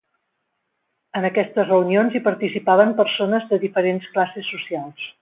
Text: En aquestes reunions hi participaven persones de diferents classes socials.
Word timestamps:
En 1.19 1.27
aquestes 1.29 1.69
reunions 1.69 2.17
hi 2.17 2.23
participaven 2.31 2.97
persones 3.03 3.49
de 3.53 3.63
diferents 3.67 4.13
classes 4.19 4.55
socials. 4.57 5.07